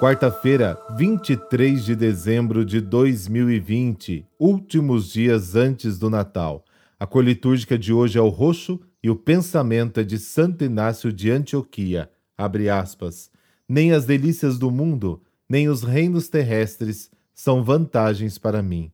[0.00, 6.64] Quarta-feira, 23 de dezembro de 2020, últimos dias antes do Natal.
[6.98, 11.12] A cor litúrgica de hoje é o roxo e o pensamento é de Santo Inácio
[11.12, 12.10] de Antioquia.
[12.34, 13.30] Abre aspas.
[13.68, 18.90] Nem as delícias do mundo, nem os reinos terrestres são vantagens para mim.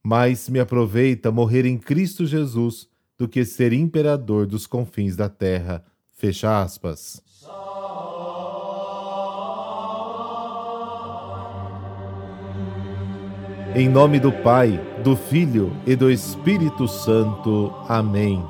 [0.00, 2.88] Mais me aproveita morrer em Cristo Jesus
[3.18, 5.84] do que ser imperador dos confins da terra.
[6.12, 7.20] Fecha aspas.
[13.78, 17.70] Em nome do Pai, do Filho e do Espírito Santo.
[17.86, 18.42] Amém.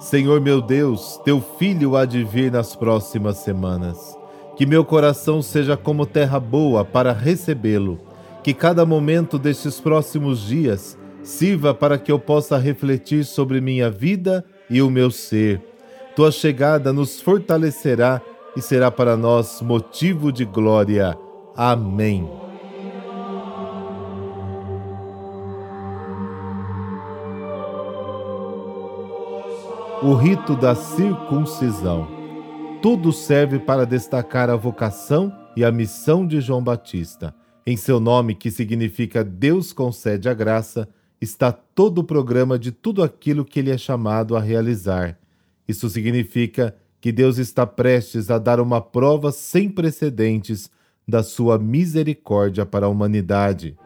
[0.00, 4.18] Senhor meu Deus, teu filho há de vir nas próximas semanas.
[4.56, 7.96] Que meu coração seja como terra boa para recebê-lo.
[8.42, 14.44] Que cada momento destes próximos dias sirva para que eu possa refletir sobre minha vida
[14.68, 15.62] e o meu ser.
[16.16, 18.20] Tua chegada nos fortalecerá
[18.56, 21.16] e será para nós motivo de glória.
[21.56, 22.41] Amém.
[30.04, 32.08] O rito da circuncisão.
[32.82, 37.32] Tudo serve para destacar a vocação e a missão de João Batista.
[37.64, 40.88] Em seu nome, que significa Deus concede a graça,
[41.20, 45.16] está todo o programa de tudo aquilo que ele é chamado a realizar.
[45.68, 50.68] Isso significa que Deus está prestes a dar uma prova sem precedentes
[51.06, 53.76] da sua misericórdia para a humanidade.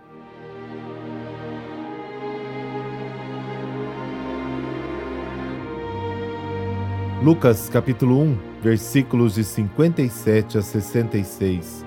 [7.23, 11.83] Lucas capítulo 1, versículos de 57 a 66.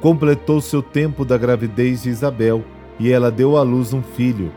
[0.00, 2.64] Completou seu tempo da gravidez de Isabel
[2.98, 4.50] e ela deu à luz um filho.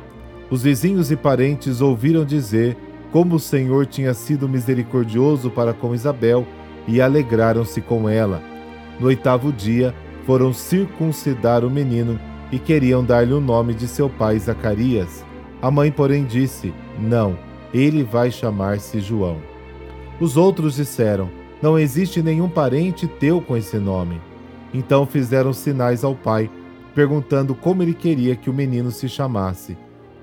[0.49, 2.75] Os vizinhos e parentes ouviram dizer
[3.11, 6.47] como o Senhor tinha sido misericordioso para com Isabel
[6.87, 8.41] e alegraram-se com ela.
[8.99, 9.93] No oitavo dia,
[10.25, 12.19] foram circuncidar o menino
[12.52, 15.23] e queriam dar-lhe o nome de seu pai Zacarias.
[15.61, 17.37] A mãe, porém, disse: Não,
[17.71, 19.56] ele vai chamar-se João.
[20.20, 21.30] Os outros disseram:
[21.61, 24.20] Não existe nenhum parente teu com esse nome.
[24.73, 26.50] Então fizeram sinais ao pai,
[26.95, 29.78] perguntando como ele queria que o menino se chamasse.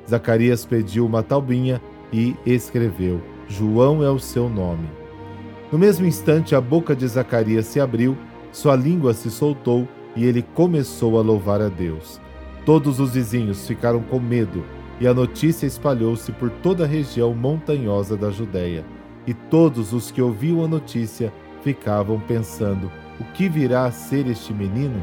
[0.09, 1.81] Zacarias pediu uma taubinha
[2.13, 4.89] e escreveu: João é o seu nome.
[5.71, 8.17] No mesmo instante, a boca de Zacarias se abriu,
[8.53, 12.21] sua língua se soltou e ele começou a louvar a Deus.
[12.65, 14.65] Todos os vizinhos ficaram com medo
[15.01, 18.85] e a notícia espalhou-se por toda a região montanhosa da Judéia.
[19.27, 24.53] E todos os que ouviam a notícia ficavam pensando: o que virá a ser este
[24.53, 25.03] menino?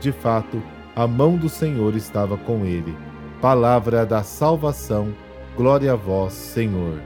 [0.00, 0.60] De fato,
[0.96, 2.96] a mão do Senhor estava com ele.
[3.40, 5.12] Palavra da salvação,
[5.56, 7.00] glória a vós, Senhor.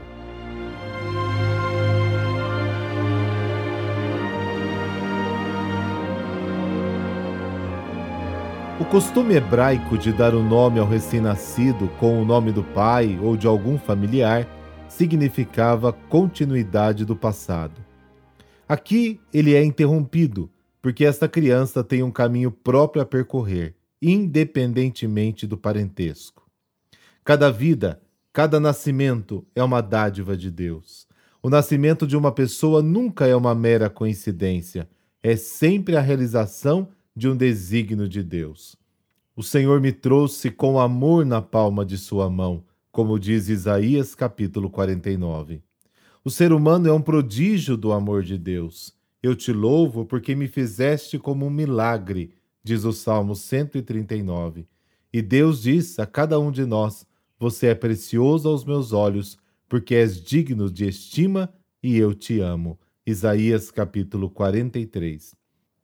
[8.79, 13.35] O costume hebraico de dar o nome ao recém-nascido com o nome do pai ou
[13.35, 14.45] de algum familiar
[14.89, 17.81] significava continuidade do passado.
[18.67, 20.49] Aqui ele é interrompido,
[20.81, 26.49] porque esta criança tem um caminho próprio a percorrer, independentemente do parentesco.
[27.23, 31.07] Cada vida, cada nascimento é uma dádiva de Deus.
[31.41, 34.89] O nascimento de uma pessoa nunca é uma mera coincidência,
[35.21, 38.75] é sempre a realização de um desígnio de Deus.
[39.35, 42.63] O Senhor me trouxe com amor na palma de sua mão
[42.97, 45.61] como diz Isaías capítulo 49.
[46.25, 48.91] O ser humano é um prodígio do amor de Deus.
[49.21, 52.31] Eu te louvo porque me fizeste como um milagre,
[52.63, 54.67] diz o Salmo 139.
[55.13, 57.05] E Deus diz a cada um de nós:
[57.37, 59.37] Você é precioso aos meus olhos,
[59.69, 61.53] porque és digno de estima
[61.83, 62.79] e eu te amo.
[63.05, 65.35] Isaías capítulo 43.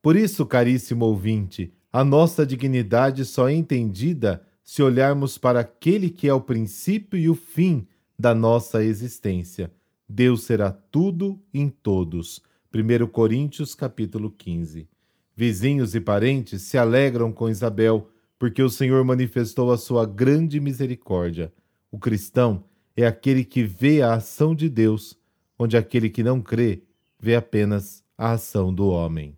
[0.01, 6.27] Por isso, caríssimo ouvinte, a nossa dignidade só é entendida se olharmos para aquele que
[6.27, 7.87] é o princípio e o fim
[8.17, 9.71] da nossa existência.
[10.07, 12.41] Deus será tudo em todos.
[12.73, 14.87] 1 Coríntios capítulo 15.
[15.35, 18.07] Vizinhos e parentes se alegram com Isabel,
[18.37, 21.51] porque o Senhor manifestou a sua grande misericórdia.
[21.91, 22.63] O cristão
[22.95, 25.17] é aquele que vê a ação de Deus,
[25.57, 26.83] onde aquele que não crê
[27.19, 29.33] vê apenas a ação do homem.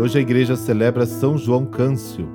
[0.00, 2.26] Hoje a igreja celebra São João Câncio.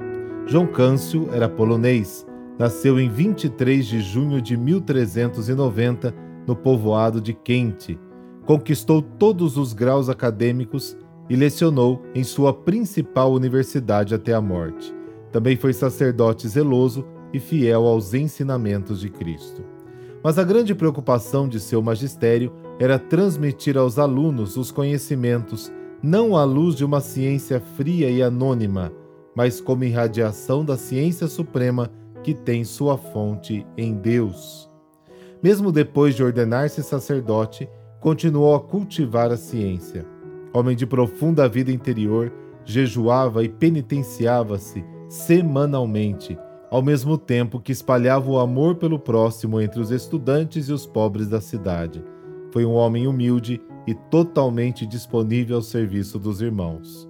[0.46, 2.26] João Câncio era polonês,
[2.60, 6.14] nasceu em 23 de junho de 1390
[6.46, 7.98] no povoado de Kent.
[8.46, 10.96] Conquistou todos os graus acadêmicos
[11.28, 14.94] e lecionou em sua principal universidade até a morte.
[15.32, 17.04] Também foi sacerdote zeloso
[17.34, 19.64] e fiel aos ensinamentos de Cristo.
[20.24, 25.72] Mas a grande preocupação de seu magistério era transmitir aos alunos os conhecimentos,
[26.02, 28.92] não à luz de uma ciência fria e anônima,
[29.36, 31.90] mas como irradiação da ciência suprema
[32.24, 34.70] que tem sua fonte em Deus.
[35.44, 37.70] Mesmo depois de ordenar-se sacerdote,
[38.00, 40.06] continuou a cultivar a ciência.
[40.54, 42.32] Homem de profunda vida interior,
[42.64, 46.38] jejuava e penitenciava-se semanalmente,
[46.72, 51.28] ao mesmo tempo que espalhava o amor pelo próximo entre os estudantes e os pobres
[51.28, 52.04] da cidade.
[52.56, 57.06] Foi um homem humilde e totalmente disponível ao serviço dos irmãos.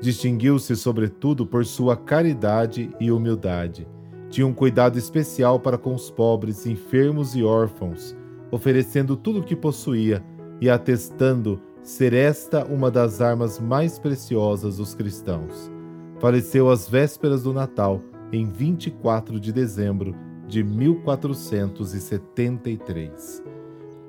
[0.00, 3.86] Distinguiu-se, sobretudo, por sua caridade e humildade.
[4.30, 8.16] Tinha um cuidado especial para com os pobres, enfermos e órfãos,
[8.50, 10.24] oferecendo tudo o que possuía
[10.60, 15.70] e atestando ser esta uma das armas mais preciosas dos cristãos.
[16.18, 18.00] Faleceu às vésperas do Natal,
[18.32, 20.16] em 24 de dezembro
[20.48, 23.49] de 1473.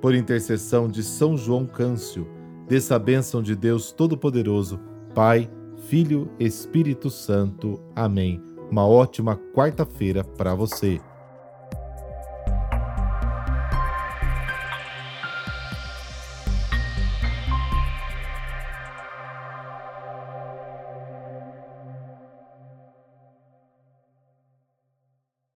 [0.02, 2.28] Por intercessão de São João Câncio,
[2.68, 4.80] dessa bênção de Deus Todo-Poderoso,
[5.14, 5.48] Pai,
[5.88, 7.80] Filho, Espírito Santo.
[7.96, 8.42] Amém.
[8.72, 11.00] Uma ótima quarta-feira para você.